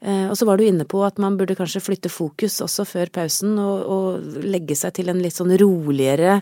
Eh, 0.00 0.30
og 0.30 0.36
så 0.38 0.46
var 0.48 0.56
du 0.56 0.64
inne 0.64 0.86
på 0.88 1.02
at 1.04 1.18
man 1.20 1.34
burde 1.36 1.52
kanskje 1.58 1.82
flytte 1.84 2.08
fokus 2.12 2.60
også 2.64 2.86
før 2.88 3.10
pausen 3.12 3.58
og, 3.60 3.82
og 3.84 4.22
legge 4.48 4.72
seg 4.78 4.94
til 4.96 5.10
en 5.12 5.20
litt 5.20 5.36
sånn 5.36 5.52
roligere 5.60 6.40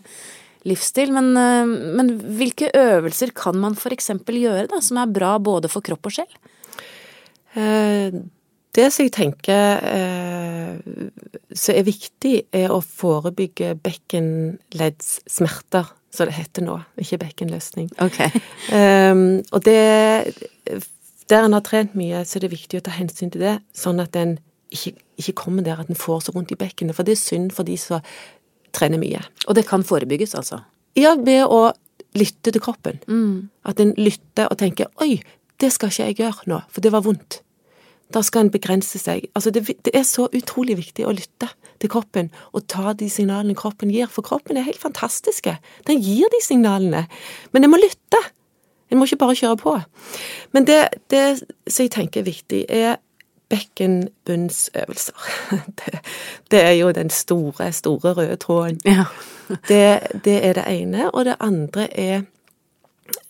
livsstil. 0.69 1.11
Men, 1.17 1.33
eh, 1.35 1.67
men 1.99 2.07
hvilke 2.39 2.71
øvelser 2.71 3.35
kan 3.35 3.59
man 3.59 3.75
eksempel 3.91 4.39
gjøre 4.45 4.71
da, 4.71 4.79
som 4.85 4.97
er 5.03 5.11
bra 5.11 5.39
både 5.43 5.69
for 5.73 5.83
kropp 5.83 6.07
og 6.07 6.13
sjel? 6.21 6.33
Eh, 7.59 8.15
det 8.79 8.87
som 8.95 9.03
jeg 9.03 9.11
tenker 9.17 9.67
som 11.57 11.73
er 11.75 11.83
viktig, 11.83 12.47
er 12.55 12.71
å 12.71 12.85
forebygge 12.85 13.75
bekkenleddssmerter, 13.83 15.87
som 16.15 16.27
det 16.29 16.37
heter 16.37 16.63
nå, 16.63 16.77
ikke 17.01 17.19
bekkenløsning. 17.25 17.89
Okay. 18.05 18.31
og 19.55 19.61
det 19.67 19.83
der 21.29 21.45
en 21.45 21.57
har 21.57 21.65
trent 21.67 21.97
mye, 21.99 22.25
så 22.25 22.39
er 22.39 22.47
det 22.47 22.55
viktig 22.55 22.81
å 22.81 22.85
ta 22.87 22.95
hensyn 22.97 23.33
til 23.33 23.45
det, 23.45 23.59
sånn 23.77 24.01
at 24.03 24.17
en 24.17 24.39
ikke, 24.75 24.95
ikke 25.21 25.37
kommer 25.43 25.65
der 25.65 25.81
at 25.81 25.91
en 25.91 25.99
får 25.99 26.27
så 26.27 26.35
vondt 26.37 26.53
i 26.53 26.59
bekkenet. 26.61 26.97
For 26.97 27.07
det 27.07 27.17
er 27.17 27.23
synd 27.23 27.53
for 27.57 27.69
de 27.69 27.77
som 27.81 28.05
trener 28.77 29.01
mye. 29.01 29.21
Og 29.49 29.57
det 29.57 29.67
kan 29.69 29.85
forebygges, 29.85 30.37
altså? 30.39 30.63
Ja, 30.99 31.15
ved 31.17 31.45
å 31.47 31.73
lytte 32.17 32.53
til 32.53 32.63
kroppen. 32.65 33.01
Mm. 33.09 33.49
At 33.69 33.81
en 33.81 33.95
lytter 33.99 34.49
og 34.49 34.59
tenker 34.61 34.89
'oi, 35.01 35.21
det 35.61 35.73
skal 35.73 35.93
ikke 35.93 36.07
jeg 36.07 36.19
gjøre 36.23 36.49
nå, 36.53 36.63
for 36.69 36.81
det 36.81 36.93
var 36.93 37.05
vondt'. 37.05 37.43
Da 38.15 38.23
skal 38.25 38.47
en 38.47 38.51
begrense 38.51 38.99
seg. 38.99 39.27
Altså, 39.37 39.51
det, 39.53 39.67
det, 39.85 39.93
er 39.93 40.03
så 40.09 40.29
utrolig 40.33 40.79
viktig 40.79 41.05
å 41.05 41.13
lytte 41.13 41.51
til 41.79 41.91
kroppen 41.93 42.31
og 42.57 42.65
ta 42.67 42.95
de 42.97 43.11
signalene 43.13 43.57
kroppen 43.59 43.93
gir, 43.93 44.09
for 44.09 44.25
kroppen 44.25 44.57
er 44.57 44.65
helt 44.65 44.81
fantastiske. 44.81 45.59
Den 45.87 46.01
gir 46.01 46.31
de 46.33 46.41
signalene. 46.41 47.05
Men 47.53 47.65
en 47.65 47.71
må 47.71 47.77
lytte. 47.77 48.23
En 48.91 48.99
må 48.99 49.05
ikke 49.05 49.21
bare 49.21 49.37
kjøre 49.37 49.57
på. 49.61 49.75
Men 50.53 50.67
det, 50.67 50.81
det 51.11 51.43
som 51.69 51.85
jeg 51.85 51.93
tenker 51.93 52.21
er 52.21 52.25
viktig, 52.25 52.65
er 52.69 52.97
bekkenbunnsøvelser. 53.49 55.15
Det, 55.79 55.99
det, 56.51 56.61
er 56.63 56.73
jo 56.73 56.91
den 56.93 57.11
store, 57.11 57.73
store 57.73 58.13
røde 58.13 58.37
tråden. 58.37 58.81
Ja. 58.85 59.05
det, 59.69 60.01
det, 60.25 60.47
er 60.47 60.53
det 60.53 60.65
ene. 60.69 61.11
Og 61.11 61.25
det 61.25 61.37
andre 61.41 61.89
er 62.01 62.23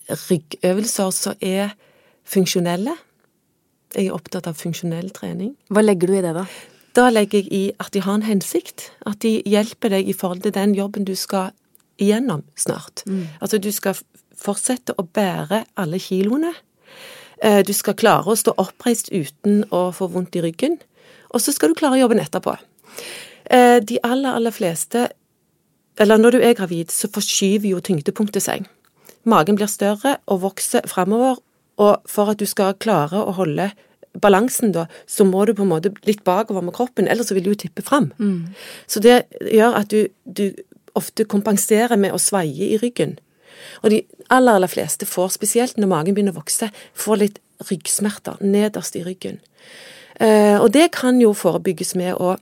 ryggøvelser 0.09 1.09
som 1.09 1.33
er 1.41 1.69
funksjonelle. 2.27 2.95
Jeg 3.95 4.09
er 4.09 4.17
opptatt 4.17 4.47
av 4.47 4.59
funksjonell 4.59 5.09
trening. 5.15 5.55
Hva 5.69 5.81
legger 5.81 6.11
du 6.11 6.17
i 6.17 6.21
det, 6.25 6.35
da? 6.35 6.45
Da 6.97 7.09
legger 7.13 7.39
jeg 7.39 7.53
i 7.53 7.63
at 7.79 7.93
de 7.93 8.03
har 8.03 8.19
en 8.19 8.27
hensikt. 8.27 8.91
At 9.07 9.21
de 9.23 9.39
hjelper 9.45 9.95
deg 9.95 10.09
i 10.09 10.13
forhold 10.13 10.43
til 10.43 10.53
den 10.53 10.75
jobben 10.77 11.07
du 11.07 11.15
skal 11.15 11.53
igjennom 11.99 12.43
snart. 12.57 13.03
Mm. 13.07 13.27
Altså, 13.41 13.57
du 13.57 13.71
skal 13.71 13.97
fortsette 14.39 14.95
å 14.97 15.05
bære 15.05 15.63
alle 15.79 15.99
kiloene. 16.01 16.53
Eh, 17.43 17.61
du 17.63 17.73
skal 17.75 17.97
klare 17.99 18.31
å 18.31 18.37
stå 18.37 18.55
oppreist 18.59 19.11
uten 19.11 19.63
å 19.71 19.89
få 19.95 20.09
vondt 20.11 20.35
i 20.39 20.43
ryggen. 20.43 20.79
Og 21.33 21.43
så 21.43 21.53
skal 21.55 21.71
du 21.71 21.79
klare 21.79 21.99
jobben 21.99 22.21
etterpå. 22.21 22.57
Eh, 23.49 23.79
de 23.79 23.99
aller, 24.03 24.35
aller 24.35 24.53
fleste 24.53 25.09
Eller 25.99 26.15
når 26.15 26.31
du 26.31 26.39
er 26.39 26.53
gravid, 26.55 26.93
så 26.95 27.09
forskyver 27.11 27.67
jo 27.67 27.81
tyngdepunktet 27.83 28.39
seg. 28.45 28.67
Magen 29.27 29.57
blir 29.59 29.67
større 29.67 30.13
og 30.31 30.45
vokser 30.45 30.85
framover, 30.87 31.41
og 31.75 32.07
for 32.07 32.31
at 32.31 32.39
du 32.39 32.45
skal 32.47 32.77
klare 32.79 33.19
å 33.19 33.33
holde 33.35 33.65
balansen, 34.15 34.71
da, 34.71 34.85
så 35.07 35.25
må 35.27 35.43
du 35.43 35.51
på 35.57 35.65
en 35.65 35.73
måte 35.73 35.91
litt 36.07 36.23
bakover 36.23 36.63
med 36.63 36.77
kroppen, 36.77 37.09
ellers 37.11 37.27
så 37.27 37.35
vil 37.35 37.43
du 37.43 37.51
jo 37.51 37.59
tippe 37.65 37.83
fram. 37.83 38.13
Mm. 38.15 38.47
Så 38.87 39.03
det 39.03 39.25
gjør 39.43 39.75
at 39.81 39.91
du, 39.91 40.07
du 40.23 40.55
ofte 40.95 41.27
kompenserer 41.29 41.99
med 41.99 42.15
å 42.15 42.21
sveie 42.21 42.71
i 42.71 42.79
ryggen. 42.79 43.17
Og 43.83 43.93
de 43.93 44.01
aller, 44.27 44.55
aller 44.55 44.71
fleste 44.71 45.07
får, 45.09 45.35
spesielt 45.37 45.79
når 45.79 45.91
magen 45.91 46.17
begynner 46.17 46.35
å 46.35 46.41
vokse, 46.41 46.71
får 46.93 47.21
litt 47.23 47.39
ryggsmerter 47.69 48.39
nederst 48.43 48.95
i 48.95 49.03
ryggen. 49.03 49.39
Eh, 50.19 50.57
og 50.59 50.71
det 50.75 50.89
kan 50.95 51.19
jo 51.21 51.33
forebygges 51.37 51.95
med 51.99 52.15
å 52.19 52.35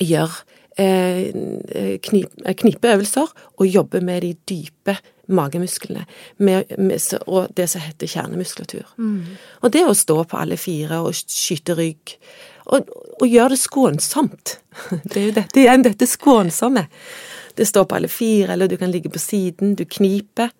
gjøre 0.00 0.44
eh, 0.80 1.98
knip, 2.04 2.32
knipeøvelser 2.62 3.32
og 3.56 3.68
jobbe 3.68 4.02
med 4.04 4.24
de 4.24 4.32
dype 4.48 4.96
magemusklene 5.26 6.04
med, 6.38 6.76
med, 6.78 7.00
og 7.26 7.48
det 7.58 7.68
som 7.70 7.82
heter 7.82 8.10
kjernemuskulatur. 8.10 8.86
Mm. 8.98 9.36
Og 9.62 9.72
det 9.74 9.82
å 9.86 9.96
stå 9.96 10.20
på 10.28 10.38
alle 10.38 10.58
fire 10.60 11.00
og 11.02 11.16
skyte 11.16 11.76
rygg, 11.78 12.14
og, 12.66 12.90
og 13.20 13.26
gjøre 13.26 13.54
det 13.54 13.62
skånsomt. 13.62 14.58
Det 15.08 15.16
er 15.16 15.26
jo 15.28 15.34
dette 15.36 15.60
igjen, 15.62 15.84
dette 15.86 16.08
skånsomme. 16.10 16.82
Det 17.56 17.66
står 17.68 17.88
på 17.88 17.98
alle 17.98 18.10
fire, 18.12 18.52
eller 18.52 18.68
du 18.68 18.76
kan 18.80 18.92
ligge 18.92 19.12
på 19.12 19.22
siden, 19.22 19.74
du 19.78 19.84
kniper 19.88 20.52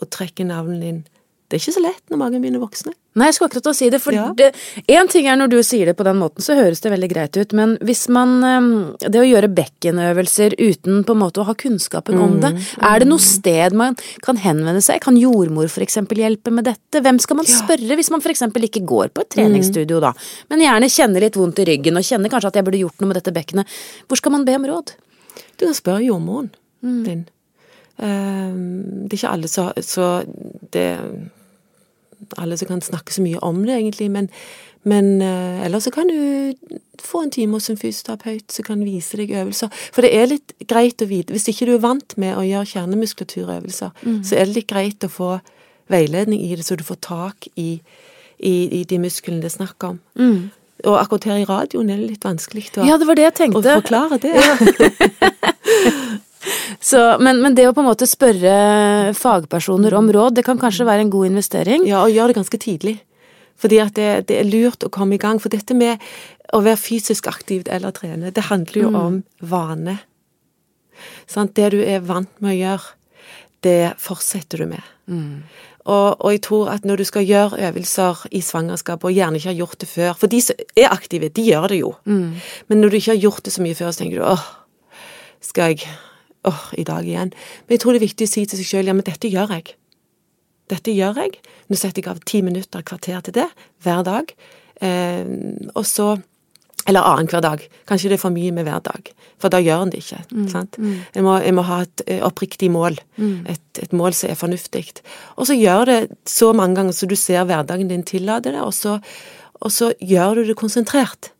og 0.00 0.10
trekker 0.10 0.46
navlen 0.48 0.80
din. 0.82 1.02
Det 1.44 1.58
er 1.58 1.60
ikke 1.60 1.74
så 1.76 1.82
lett 1.84 2.10
når 2.10 2.18
magen 2.18 2.42
begynner 2.42 2.58
å 2.58 2.64
vokse. 2.64 2.90
Nei, 3.14 3.28
jeg 3.28 3.36
skulle 3.36 3.50
akkurat 3.52 3.68
å 3.70 3.74
si 3.76 3.88
det, 3.92 4.00
for 4.02 4.16
én 4.16 5.10
ting 5.12 5.26
er 5.30 5.36
når 5.38 5.52
du 5.52 5.58
sier 5.62 5.86
det 5.86 5.94
på 5.94 6.06
den 6.06 6.16
måten, 6.18 6.42
så 6.42 6.56
høres 6.58 6.80
det 6.82 6.90
veldig 6.90 7.10
greit 7.12 7.36
ut, 7.38 7.52
men 7.54 7.76
hvis 7.84 8.08
man 8.10 8.32
ehm, 8.42 8.72
Det 8.98 9.20
å 9.20 9.26
gjøre 9.26 9.52
bekkenøvelser 9.54 10.56
uten 10.58 11.04
på 11.06 11.14
en 11.14 11.20
måte 11.20 11.42
å 11.42 11.46
ha 11.46 11.54
kunnskapen 11.54 12.18
mm, 12.18 12.24
om 12.24 12.34
det, 12.42 12.50
mm. 12.56 12.66
er 12.90 13.04
det 13.04 13.08
noe 13.12 13.22
sted 13.22 13.76
man 13.78 13.94
kan 14.24 14.40
henvende 14.40 14.82
seg? 14.82 14.98
Kan 15.04 15.20
jordmor 15.20 15.70
for 15.70 15.86
eksempel 15.86 16.24
hjelpe 16.24 16.50
med 16.50 16.66
dette? 16.66 17.04
Hvem 17.04 17.22
skal 17.22 17.38
man 17.38 17.46
spørre 17.50 17.92
ja. 17.92 18.00
hvis 18.00 18.10
man 18.10 18.24
for 18.24 18.34
eksempel 18.34 18.66
ikke 18.66 18.82
går 18.88 19.14
på 19.14 19.22
et 19.22 19.34
treningsstudio 19.36 20.02
da, 20.02 20.10
men 20.50 20.64
gjerne 20.64 20.90
kjenner 20.90 21.28
litt 21.28 21.38
vondt 21.38 21.62
i 21.62 21.70
ryggen 21.70 22.00
og 22.00 22.08
kjenner 22.08 22.32
kanskje 22.32 22.50
at 22.50 22.58
jeg 22.58 22.66
burde 22.66 22.82
gjort 22.82 22.98
noe 22.98 23.12
med 23.12 23.20
dette 23.20 23.36
bekkenet? 23.36 23.78
Hvor 24.08 24.18
skal 24.18 24.34
man 24.34 24.48
be 24.48 24.58
om 24.58 24.72
råd? 24.74 24.96
Du 25.60 25.66
kan 25.66 25.74
spørre 25.76 26.04
jordmoren 26.04 26.50
mm. 26.80 27.00
din. 27.04 27.24
Um, 27.96 29.06
det 29.06 29.12
er 29.12 29.20
ikke 29.20 29.34
alle 29.36 29.48
så, 29.48 29.70
så 29.80 30.24
det 30.74 30.88
alle 32.38 32.56
som 32.58 32.68
kan 32.68 32.82
snakke 32.82 33.14
så 33.14 33.22
mye 33.22 33.38
om 33.44 33.62
det, 33.64 33.76
egentlig, 33.76 34.10
men, 34.10 34.28
men 34.82 35.22
uh, 35.22 35.64
ellers 35.64 35.86
så 35.86 35.92
kan 35.94 36.08
du 36.10 36.54
få 37.02 37.22
en 37.22 37.30
time 37.30 37.58
hos 37.58 37.70
en 37.70 37.78
fysioterapeut 37.78 38.52
som 38.52 38.66
kan 38.66 38.84
vise 38.84 39.18
deg 39.20 39.34
øvelser. 39.34 39.70
For 39.92 40.06
det 40.06 40.14
er 40.16 40.30
litt 40.30 40.54
greit 40.70 41.02
å 41.02 41.10
vite 41.10 41.34
Hvis 41.34 41.48
ikke 41.52 41.68
du 41.68 41.74
er 41.76 41.84
vant 41.84 42.16
med 42.20 42.36
å 42.38 42.46
gjøre 42.46 42.70
kjernemuskulaturøvelser, 42.72 43.94
mm. 44.02 44.18
så 44.24 44.38
er 44.38 44.48
det 44.48 44.58
litt 44.58 44.70
greit 44.70 45.06
å 45.06 45.12
få 45.12 45.30
veiledning 45.92 46.40
i 46.40 46.54
det, 46.56 46.64
så 46.64 46.78
du 46.80 46.84
får 46.86 47.00
tak 47.04 47.48
i, 47.60 47.78
i, 48.38 48.54
i 48.80 48.84
de 48.88 48.98
musklene 49.02 49.42
det 49.42 49.52
er 49.52 49.58
snakk 49.58 49.84
om. 49.90 50.00
Mm. 50.18 50.48
Og 50.84 50.98
akkurat 51.00 51.28
her 51.30 51.40
i 51.42 51.48
radioen 51.48 51.90
er 51.90 52.00
det 52.00 52.10
litt 52.14 52.26
vanskelig 52.26 52.66
å, 52.76 52.84
ja, 52.86 52.98
det 53.00 53.08
var 53.08 53.18
det 53.18 53.26
jeg 53.28 53.36
tenkte. 53.38 53.62
å 53.62 53.80
forklare 53.80 54.18
det. 54.22 54.34
Så, 56.84 57.00
men, 57.24 57.40
men, 57.40 57.54
det 57.56 57.64
å 57.68 57.72
på 57.72 57.80
en 57.80 57.88
måte 57.88 58.06
spørre 58.08 59.14
fagpersoner 59.16 59.94
om 59.96 60.10
råd, 60.12 60.36
det 60.36 60.44
kan 60.44 60.60
kanskje 60.60 60.84
være 60.84 61.06
en 61.06 61.12
god 61.12 61.30
investering? 61.30 61.86
Ja, 61.88 62.02
og 62.04 62.12
gjøre 62.12 62.32
det 62.32 62.38
ganske 62.42 62.60
tidlig. 62.60 62.98
Fordi 63.60 63.78
at 63.80 63.94
det, 63.96 64.08
det, 64.28 64.40
er 64.40 64.48
lurt 64.48 64.84
å 64.84 64.90
komme 64.92 65.16
i 65.16 65.22
gang. 65.22 65.40
For 65.40 65.52
dette 65.52 65.76
med 65.78 66.02
å 66.52 66.60
være 66.64 66.80
fysisk 66.80 67.30
aktivt 67.30 67.70
eller 67.72 67.94
trene, 67.96 68.32
det 68.34 68.48
handler 68.50 68.82
jo 68.82 68.90
mm. 68.92 68.98
om 69.00 69.20
vane. 69.54 69.96
Sant? 71.30 71.54
det 71.56 71.72
du 71.74 71.80
er 71.80 72.04
vant 72.04 72.30
med 72.44 72.52
å 72.52 72.58
gjøre, 72.58 72.92
det 73.64 73.94
fortsetter 74.02 74.60
du 74.60 74.68
med. 74.74 74.92
Mm. 75.08 75.46
Og, 75.84 76.16
og, 76.16 76.30
jeg 76.32 76.40
tror 76.46 76.70
at 76.72 76.86
når 76.88 76.96
du 76.96 77.04
skal 77.04 77.26
gjøre 77.28 77.60
øvelser 77.68 78.26
i 78.32 78.40
svangerskap, 78.40 79.04
og 79.04 79.12
gjerne 79.12 79.36
ikke 79.36 79.50
har 79.50 79.58
gjort 79.58 79.80
det 79.80 79.88
før 79.88 80.16
For 80.16 80.32
de 80.32 80.40
som 80.40 80.56
er 80.76 80.88
aktive, 80.88 81.28
de 81.28 81.44
gjør 81.44 81.68
det 81.68 81.80
jo. 81.80 81.92
Mm. 82.04 82.40
Men 82.68 82.80
når 82.80 82.88
du 82.88 82.96
ikke 82.96 83.12
har 83.12 83.20
gjort 83.20 83.44
det 83.44 83.52
så 83.52 83.62
mye 83.62 83.76
før, 83.76 83.90
så 83.92 84.00
tenker 84.00 84.22
du 84.22 84.24
åh, 84.24 84.46
skal 85.44 85.74
jeg 85.74 85.88
åh, 86.48 86.66
i 86.80 86.84
dag 86.88 87.04
igjen. 87.04 87.32
Men 87.66 87.76
jeg 87.76 87.84
tror 87.84 87.92
det 87.92 88.00
er 88.00 88.08
viktig 88.08 88.28
å 88.28 88.32
si 88.32 88.46
til 88.48 88.60
seg 88.60 88.70
sjøl 88.70 88.88
ja, 88.88 88.96
men 88.96 89.04
dette 89.04 89.28
gjør 89.28 89.56
jeg. 89.58 89.74
Dette 90.72 90.94
gjør 90.96 91.20
jeg. 91.20 91.36
Nå 91.68 91.76
setter 91.76 92.00
jeg 92.00 92.12
av 92.14 92.22
ti 92.24 92.40
minutter, 92.44 92.84
kvarter 92.84 93.20
til 93.26 93.36
det, 93.36 93.48
hver 93.84 94.04
dag. 94.06 94.32
Eh, 94.80 95.28
og 95.74 95.84
så 95.84 96.14
eller 96.86 97.06
annenhver 97.08 97.42
dag. 97.44 97.62
Kanskje 97.88 98.10
det 98.12 98.18
er 98.18 98.22
for 98.22 98.34
mye 98.34 98.52
med 98.54 98.66
hver 98.68 98.82
dag, 98.84 99.10
for 99.40 99.52
da 99.52 99.60
gjør 99.62 99.86
en 99.86 99.92
det 99.92 100.02
ikke. 100.04 100.22
Mm, 100.30 100.48
sant? 100.52 100.78
Mm. 100.78 100.96
Jeg, 101.14 101.26
må, 101.26 101.36
jeg, 101.44 101.54
må, 101.56 101.66
ha 101.68 101.80
et 101.84 102.04
eh, 102.06 102.24
oppriktig 102.26 102.70
mål, 102.72 102.98
mm. 103.16 103.36
et, 103.52 103.62
et, 103.82 103.94
mål 103.96 104.16
som 104.16 104.32
er 104.32 104.40
fornuftig. 104.40 104.84
Og 105.36 105.48
så 105.48 105.56
gjør 105.56 105.88
det 105.90 106.00
så 106.28 106.52
mange 106.56 106.80
ganger 106.80 106.96
så 106.96 107.08
du 107.08 107.16
ser 107.18 107.46
hverdagen 107.48 107.92
din 107.92 108.04
tillater 108.06 108.56
det, 108.56 108.64
og 108.64 108.74
så, 108.76 108.98
og 109.60 109.72
så 109.72 109.94
gjør 110.00 110.40
du 110.40 110.50
det 110.50 110.58
konsentrert. 110.60 111.30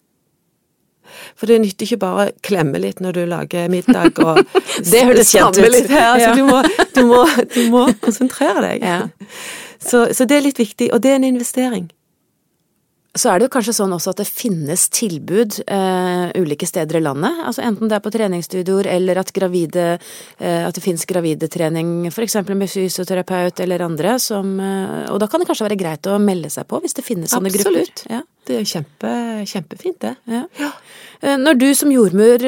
For 1.38 1.46
det 1.50 1.60
nytter 1.62 1.86
ikke 1.86 2.00
bare 2.02 2.24
å 2.24 2.32
klemme 2.42 2.80
litt 2.82 3.02
når 3.04 3.18
du 3.18 3.20
lager 3.30 3.68
middag 3.70 4.18
og 4.24 4.40
Det 4.90 5.04
høres 5.06 5.30
kjent 5.30 5.60
ut. 5.60 5.68
Litt 5.70 5.92
her. 5.92 6.14
Altså, 6.14 6.32
du, 6.34 6.42
må, 6.48 6.62
du, 6.96 7.02
må, 7.06 7.20
du, 7.52 7.60
må, 7.70 7.84
konsentrere 8.04 8.64
deg. 8.64 8.82
Ja. 8.82 9.28
Så, 9.78 10.08
så 10.16 10.26
det 10.26 10.40
er 10.40 10.48
litt 10.48 10.58
viktig, 10.58 10.90
og 10.94 11.04
det 11.04 11.12
er 11.12 11.20
en 11.20 11.28
investering 11.28 11.90
så 13.14 13.30
er 13.30 13.38
det 13.38 13.46
jo 13.46 13.52
kanskje 13.54 13.76
sånn 13.76 13.92
også 13.94 14.10
at 14.10 14.20
det 14.24 14.26
finnes 14.26 14.88
tilbud 14.90 15.60
eh, 15.70 16.32
ulike 16.34 16.66
steder 16.66 16.98
i 16.98 17.02
landet. 17.04 17.38
Altså 17.46 17.62
enten 17.62 17.90
det 17.90 17.94
er 17.94 18.02
på 18.02 18.10
treningsstudioer 18.14 18.88
eller 18.90 19.20
at 19.22 19.30
gravide 19.34 19.84
eh, 19.94 20.62
At 20.66 20.74
det 20.74 20.82
finnes 20.82 21.06
gravidetrening 21.06 22.08
f.eks. 22.10 22.40
med 22.50 22.70
fysioterapeut 22.70 23.60
eller 23.62 23.84
andre 23.86 24.16
som 24.22 24.56
eh, 24.58 25.12
Og 25.14 25.20
da 25.22 25.28
kan 25.30 25.42
det 25.42 25.46
kanskje 25.46 25.68
være 25.68 25.78
greit 25.78 26.08
å 26.10 26.16
melde 26.18 26.50
seg 26.50 26.66
på 26.70 26.80
hvis 26.82 26.98
det 26.98 27.04
finnes 27.06 27.30
sånne 27.30 27.52
Absolutt. 27.52 28.02
grupper. 28.02 28.16
Ja. 28.16 28.22
Det 28.44 28.56
er 28.58 28.66
kjempe, 28.68 29.12
kjempefint, 29.48 30.00
det. 30.02 30.16
Ja. 30.28 30.42
Ja. 30.58 30.72
Når 31.40 31.56
du 31.56 31.68
som 31.78 31.92
jordmor 31.94 32.42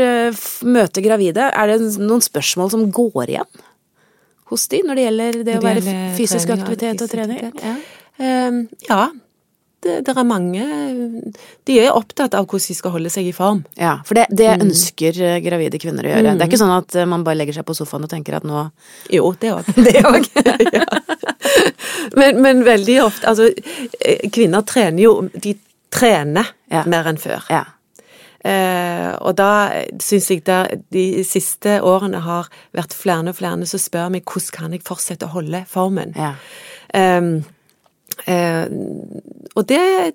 møter 0.69 1.05
gravide, 1.05 1.47
er 1.49 1.71
det 1.71 1.95
noen 2.03 2.25
spørsmål 2.25 2.75
som 2.75 2.83
går 2.93 3.33
igjen 3.33 3.63
hos 4.51 4.67
de 4.71 4.83
når 4.85 4.99
det 4.99 5.07
gjelder 5.07 5.39
det, 5.39 5.47
det 5.47 5.55
å 5.57 5.65
være 5.65 5.95
fysisk 6.19 6.53
aktivitet 6.53 7.07
og 7.07 7.15
trening? 7.15 7.49
Ja. 7.63 7.77
Um, 8.17 8.61
ja, 8.85 9.01
det, 9.87 9.97
det, 10.07 10.13
er 10.13 10.27
mange 10.27 10.65
De 11.69 11.79
er 11.81 11.95
opptatt 11.95 12.35
av 12.37 12.47
hvordan 12.47 12.73
de 12.73 12.77
skal 12.79 12.95
holde 12.95 13.13
seg 13.13 13.29
i 13.31 13.35
form. 13.37 13.63
Ja, 13.79 13.97
for 14.07 14.19
det, 14.19 14.27
det 14.35 14.49
mm. 14.53 14.65
ønsker 14.67 15.21
mm. 15.21 15.45
gravide 15.45 15.81
kvinner 15.83 16.07
å 16.07 16.13
gjøre. 16.13 16.33
Mm. 16.33 16.41
Det 16.41 16.47
er 16.47 16.51
ikke 16.51 16.63
sånn 16.63 16.75
at 16.75 16.99
eh, 16.99 17.09
man 17.09 17.25
bare 17.27 17.41
legger 17.41 17.61
seg 17.61 17.69
på 17.69 17.77
sofaen 17.79 18.07
og 18.07 18.13
tenker 18.13 18.39
at 18.39 18.49
nå 18.49 18.67
Jo, 19.15 19.31
det 19.41 19.55
òg. 19.55 19.71
det 19.87 20.03
òg. 20.03 20.29
men, 22.19 22.43
men, 22.43 22.67
veldig 22.67 22.99
ofte 23.05 23.31
Altså, 23.31 23.49
eh, 24.01 24.27
kvinner 24.33 24.67
trener 24.67 25.07
jo 25.07 25.15
De 25.33 25.55
trener 25.97 26.53
ja. 26.73 26.83
mer 26.91 27.09
enn 27.09 27.19
før. 27.21 27.47
Ja. 27.53 27.65
Eh, 28.47 29.11
og 29.25 29.35
da 29.39 29.51
syns 30.03 30.29
jeg 30.31 30.45
der 30.47 30.77
de 30.95 31.25
siste 31.27 31.79
årene 31.87 32.21
har 32.27 32.51
vært 32.77 32.95
flere 32.95 33.33
og 33.33 33.39
flere 33.39 33.67
som 33.71 33.81
spør 33.81 34.13
meg 34.13 34.27
hvordan 34.29 34.55
kan 34.55 34.77
jeg 34.77 34.85
fortsette 34.87 35.27
å 35.27 35.35
holde 35.35 35.65
formen. 35.71 36.15
Ja. 36.19 36.35
Um, 36.95 37.41
Eh, 38.25 38.67
og 39.55 39.69
det 39.69 40.13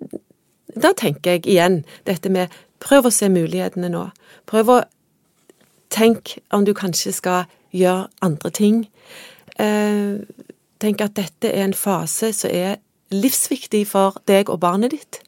Da 0.72 0.93
tenker 0.98 1.31
jeg 1.31 1.46
igjen 1.46 1.81
dette 2.08 2.29
med 2.31 2.48
prøv 2.79 3.10
å 3.10 3.12
se 3.12 3.27
mulighetene 3.29 3.89
nå. 3.91 4.05
Prøv 4.48 4.70
å 4.72 4.77
tenke 5.91 6.39
om 6.55 6.63
du 6.65 6.72
kanskje 6.74 7.12
skal 7.12 7.50
gjøre 7.75 8.08
andre 8.24 8.50
ting. 8.50 8.77
Eh, 9.60 10.24
tenk 10.79 11.03
at 11.03 11.17
dette 11.20 11.51
er 11.51 11.65
en 11.65 11.75
fase 11.75 12.31
som 12.34 12.50
er 12.53 12.79
livsviktig 13.12 13.84
for 13.88 14.22
deg 14.31 14.50
og 14.50 14.62
barnet 14.63 14.96
ditt. 14.96 15.20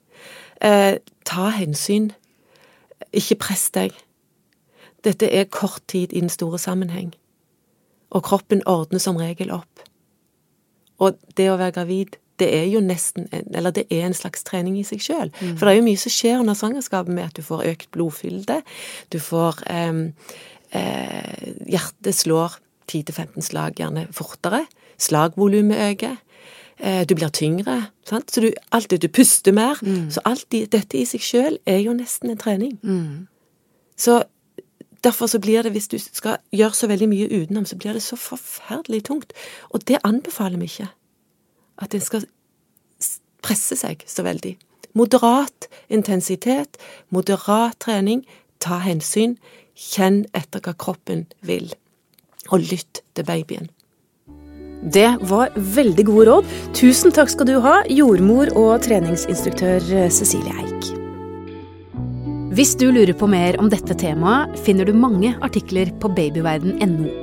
Eh, 0.62 0.98
ta 1.26 1.50
hensyn. 1.50 2.12
Ikke 3.12 3.36
press 3.36 3.70
deg. 3.76 3.92
Dette 5.04 5.28
er 5.28 5.52
kort 5.52 5.84
tid 5.88 6.14
i 6.14 6.22
den 6.24 6.32
store 6.32 6.60
sammenheng. 6.60 7.14
Og 8.10 8.24
kroppen 8.24 8.64
ordner 8.66 9.00
som 9.00 9.20
regel 9.20 9.52
opp. 9.52 9.84
Og 11.00 11.18
det 11.38 11.50
å 11.52 11.58
være 11.60 11.76
gravid, 11.76 12.18
det 12.44 12.50
er 12.56 12.68
jo 12.72 12.82
nesten 12.84 13.30
en, 13.32 13.48
Eller 13.56 13.72
det 13.76 13.86
er 13.90 14.08
en 14.08 14.18
slags 14.18 14.44
trening 14.44 14.76
i 14.80 14.86
seg 14.88 15.02
sjøl. 15.04 15.32
Mm. 15.40 15.56
For 15.56 15.66
det 15.66 15.74
er 15.74 15.80
jo 15.80 15.88
mye 15.88 16.02
som 16.02 16.14
skjer 16.14 16.44
under 16.44 16.58
svangerskapet 16.60 17.16
med 17.16 17.32
at 17.32 17.40
du 17.40 17.46
får 17.46 17.66
økt 17.72 17.90
blodfylde. 17.96 18.60
Du 19.14 19.20
får 19.24 19.64
eh, 19.72 20.04
eh, 20.76 21.48
Hjertet 21.72 22.20
slår 22.20 22.60
10-15 22.92 23.48
slag 23.50 23.80
gjerne 23.80 24.08
fortere. 24.14 24.66
Slagvolumet 25.02 25.80
øker. 25.94 26.20
Eh, 26.80 27.04
du 27.08 27.16
blir 27.16 27.32
tyngre. 27.34 27.80
Sant? 28.06 28.32
Så 28.32 28.42
du, 28.42 28.52
det 28.90 29.02
du 29.02 29.08
puster 29.08 29.56
mer. 29.56 29.80
Mm. 29.82 30.12
Så 30.12 30.22
alt 30.26 30.46
dette 30.52 30.98
i 30.98 31.06
seg 31.08 31.24
sjøl 31.24 31.58
er 31.66 31.80
jo 31.86 31.96
nesten 31.96 32.34
en 32.34 32.42
trening. 32.42 32.78
Mm. 32.84 33.28
Så 33.98 34.24
Derfor 35.04 35.28
så 35.28 35.40
blir 35.40 35.62
det, 35.62 35.72
hvis 35.72 35.88
du 35.88 35.98
skal 36.00 36.38
gjøre 36.56 36.74
så 36.74 36.88
veldig 36.88 37.10
mye 37.12 37.28
utenom, 37.28 37.66
så 37.66 37.76
blir 37.76 37.94
det 37.94 38.02
så 38.02 38.16
forferdelig 38.16 39.04
tungt. 39.04 39.34
Og 39.70 39.84
det 39.88 39.98
anbefaler 40.04 40.58
vi 40.58 40.70
ikke. 40.70 40.88
At 41.82 41.96
en 41.96 42.04
skal 42.04 42.26
presse 43.44 43.78
seg 43.80 44.04
så 44.08 44.26
veldig. 44.26 44.56
Moderat 44.98 45.68
intensitet, 45.90 46.78
moderat 47.10 47.80
trening, 47.82 48.24
ta 48.62 48.80
hensyn, 48.84 49.38
kjenn 49.74 50.24
etter 50.38 50.62
hva 50.64 50.76
kroppen 50.78 51.26
vil, 51.42 51.72
og 52.52 52.68
lytt 52.70 53.02
til 53.18 53.26
babyen. 53.28 53.72
Det 54.84 55.08
var 55.30 55.54
veldig 55.56 56.06
gode 56.06 56.28
råd. 56.28 56.54
Tusen 56.76 57.14
takk 57.16 57.32
skal 57.32 57.48
du 57.48 57.56
ha, 57.64 57.80
jordmor 57.88 58.52
og 58.60 58.84
treningsinstruktør 58.84 59.80
Cecilie 60.12 60.54
Eik. 60.60 60.92
Hvis 62.54 62.76
du 62.78 62.90
lurer 62.92 63.16
på 63.18 63.26
mer 63.32 63.58
om 63.64 63.72
dette 63.72 63.96
temaet, 63.98 64.60
finner 64.62 64.86
du 64.86 64.94
mange 64.94 65.34
artikler 65.42 65.90
på 66.04 66.12
babyverden.no. 66.14 67.23